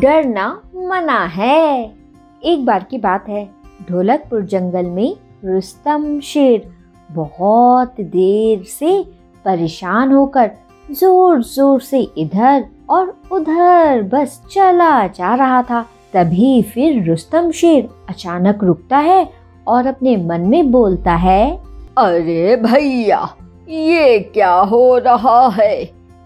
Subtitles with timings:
[0.00, 0.46] डरना
[0.88, 1.94] मना है।
[2.42, 3.44] एक बार की बात है,
[3.88, 5.14] ढोलकपुर जंगल में
[5.44, 6.68] रुस्तम शेर
[7.10, 9.02] बहुत देर से
[9.44, 10.50] परेशान होकर
[10.86, 15.82] ज़ोर ज़ोर से इधर और उधर बस चला जा रहा था।
[16.14, 19.28] तभी फिर रुस्तम शेर अचानक रुकता है
[19.66, 21.56] और अपने मन में बोलता है,
[21.98, 23.22] अरे भैया,
[23.68, 25.82] ये क्या हो रहा है?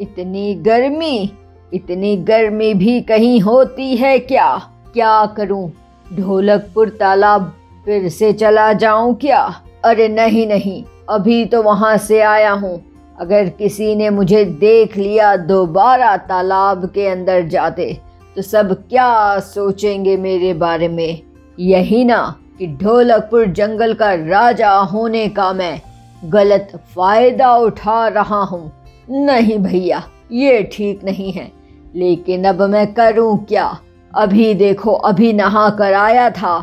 [0.00, 1.30] इतनी गर्मी
[1.74, 4.56] इतनी गर्मी भी कहीं होती है क्या?
[4.94, 5.70] क्या करूँ?
[6.06, 7.52] ढोलकपुर तालाब
[7.84, 9.40] फिर से चला जाऊँ क्या?
[9.84, 12.80] अरे नहीं नहीं, अभी तो वहाँ से आया हूँ।
[13.18, 17.92] अगर किसी ने मुझे देख लिया दोबारा तालाब के अंदर जाते
[18.36, 21.20] तो सब क्या सोचेंगे मेरे बारे में?
[21.58, 22.22] यही ना
[22.58, 25.80] कि ढोलकपुर जंगल का राजा होने का मैं
[26.24, 28.72] गलत फ़ायदा उठा रहा हूँ।
[29.08, 31.50] नहीं भैया, ये ठीक नहीं है।
[31.94, 33.78] लेकिन अब मैं करूँ क्या?
[34.14, 36.54] अभी देखो, अभी नहा कर आया था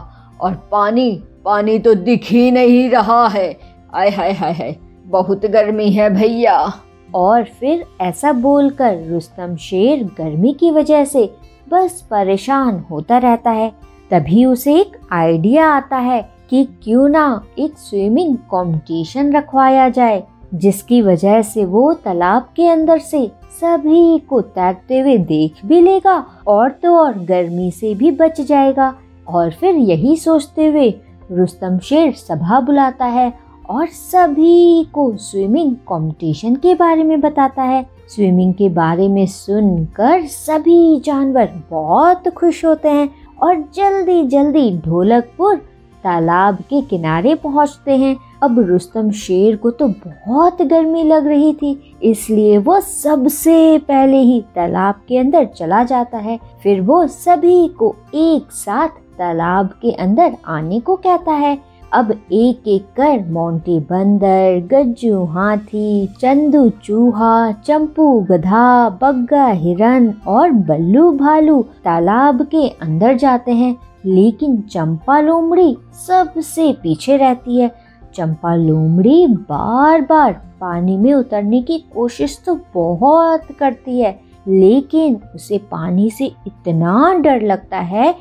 [0.41, 1.11] और पानी
[1.45, 3.57] पानी तो दिख ही नहीं रहा है।
[3.93, 6.73] आय हाय हाय हाय, बहुत गर्मी है भैया।
[7.15, 11.33] और फिर ऐसा बोलकर रुस्तम शेर गर्मी की वजह से
[11.69, 13.73] बस परेशान होता रहता है।
[14.11, 21.02] तभी उसे एक आइडिया आता है कि क्यों ना एक स्विमिंग कंपटीशन रखवाया जाए। जिसकी
[21.02, 23.25] वजह से वो तालाब के अंदर से
[23.61, 28.93] सभी को तैरते हुए देख भी लेगा और तो और गर्मी से भी बच जाएगा।
[29.27, 30.89] और फिर यही सोचते हुए
[31.31, 33.33] रुस्तम शेर सभा बुलाता है
[33.69, 40.26] और सभी को स्विमिंग कंपटीशन के बारे में बताता है। स्विमिंग के बारे में सुनकर
[40.26, 43.09] सभी जानवर बहुत खुश होते हैं
[43.43, 45.61] और जल्दी जल्दी ढोलकपुर
[46.04, 51.98] तालाब के किनारे पहुँचते हैं। अब रुस्तम शेर को तो बहुत गर्मी लग रही थी,
[52.04, 57.95] इसलिए वो सबसे पहले ही तालाब के अंदर चला जाता है। फिर वो सभी को
[58.16, 61.58] एक साथ तालाब के अंदर आने को कहता है।
[61.93, 70.52] अब एक एक कर मोंटी बंदर, गज्जू हाथी, चंदू चूहा, चंपू गधा, बग्गा हिरन और
[70.52, 73.75] बल्लू भालू तालाब के अंदर जाते हैं।
[74.05, 77.71] लेकिन चंपा लोमड़ी सबसे पीछे रहती है।
[78.15, 85.58] चंपा लोमड़ी बार बार पानी में उतरने की कोशिश तो बहुत करती है, लेकिन उसे
[85.58, 88.15] पानी से इतना डर लगता है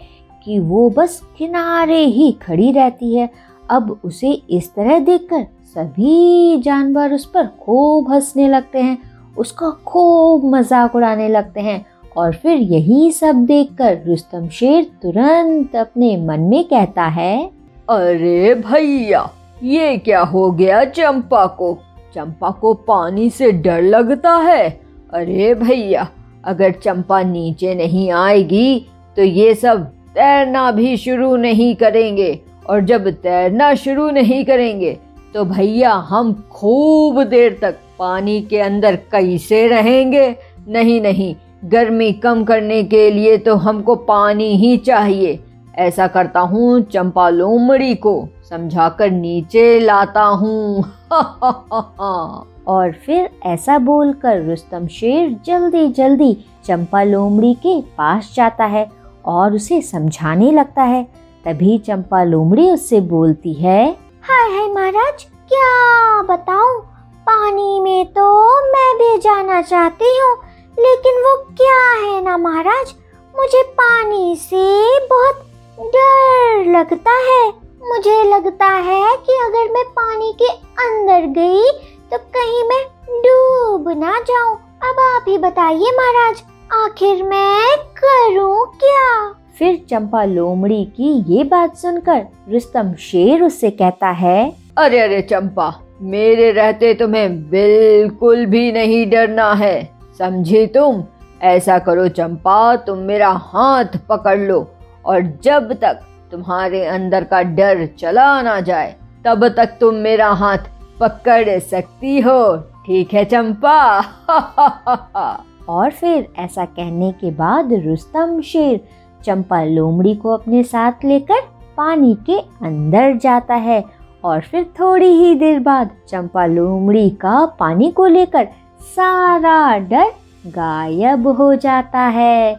[0.45, 3.31] कि वो बस किनारे ही खड़ी रहती है।
[3.71, 8.99] अब उसे इस तरह देखकर सभी जानवर उस पर खूब हंसने लगते हैं,
[9.37, 11.85] उसका खूब मज़ाक उड़ाने लगते हैं
[12.17, 17.51] और फिर यही सब देखकर रुस्तम शेर तुरंत अपने मन में कहता है,
[17.89, 19.29] अरे भैया,
[19.63, 21.77] ये क्या हो गया चंपा को?
[22.15, 24.69] चंपा को पानी से डर लगता है।
[25.13, 26.09] अरे भैया,
[26.45, 32.33] अगर चंपा नीचे नहीं आएगी तो ये सब तैरना भी शुरू नहीं करेंगे।
[32.71, 34.99] और जब तैरना शुरू नहीं करेंगे
[35.35, 40.37] तो भैया हम खूब देर तक पानी के अंदर कैसे रहेंगे?
[40.69, 45.39] नहीं नहीं, गर्मी कम करने के लिए तो हमको पानी ही चाहिए।
[45.79, 50.85] ऐसा करता हूँ चंपा लोमड़ी को समझाकर नीचे लाता हूँ।
[52.67, 58.87] और फिर ऐसा बोलकर रुस्तम शेर जल्दी जल्दी चंपा लोमड़ी के पास जाता है
[59.27, 61.07] और उसे समझाने लगता है।
[61.45, 63.85] तभी चंपा लोमड़ी उससे बोलती है,
[64.23, 66.81] हाय हाय महाराज, क्या बताऊँ?
[67.27, 68.27] पानी में तो
[68.67, 70.35] मैं भी जाना चाहती हूँ,
[70.77, 72.95] लेकिन वो क्या है ना महाराज?
[73.35, 75.47] मुझे पानी से बहुत
[75.79, 77.49] डर लगता है।
[77.83, 80.49] मुझे लगता है कि अगर मैं पानी के
[80.85, 81.71] अंदर गई
[82.11, 82.83] तो कहीं मैं
[83.23, 86.43] डूब ना जाऊँ। अब आप ही बताइए महाराज,
[86.75, 89.35] आखिर मैं करूँ क्या?
[89.61, 95.81] फिर चंपा लोमड़ी की ये बात सुनकर रुस्तम शेर उससे कहता है अरे अरे चंपा
[96.03, 101.05] मेरे रहते तुम्हें बिल्कुल भी नहीं डरना है। समझे तुम?
[101.43, 104.71] ऐसा करो चंपा तुम मेरा हाथ पकड़ लो
[105.05, 110.59] और जब तक तुम्हारे अंदर का डर चला ना जाए तब तक तुम मेरा हाथ
[111.01, 114.01] पकड़ सकती हो। ठीक है चंपा?
[115.69, 118.81] और फिर ऐसा कहने के बाद रुस्तम शेर
[119.25, 121.41] चंपा लोमड़ी को अपने साथ लेकर
[121.77, 123.85] पानी के अंदर जाता है
[124.25, 128.49] और फिर थोड़ी ही देर बाद चंपा लोमड़ी का पानी को लेकर
[128.97, 130.13] सारा डर
[130.47, 132.55] गायब हो जाता है।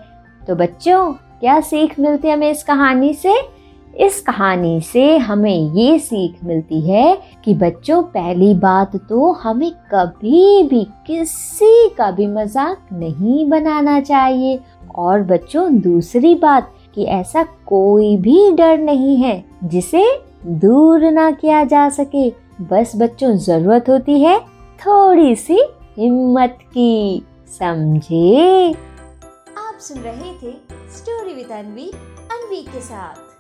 [0.47, 3.33] तो बच्चों, क्या सीख मिलती है हमें इस कहानी से?
[3.97, 10.63] इस कहानी से हमें ये सीख मिलती है कि बच्चों, पहली बात तो हमें कभी
[10.63, 14.59] भी, किसी का भी मज़ाक नहीं बनाना चाहिए।
[14.95, 20.03] और बच्चों, दूसरी बात कि ऐसा कोई भी डर नहीं है जिसे
[20.45, 22.29] दूर ना किया जा सके।
[22.61, 24.39] बस बच्चों, ज़रूरत होती है
[24.79, 25.59] थोड़ी सी
[25.97, 27.23] हिम्मत की,
[27.59, 28.71] समझे?
[29.57, 30.53] आप सुन रहे थे
[30.97, 31.91] स्टोरी विद अनवी
[32.31, 33.30] अनवी के साथ।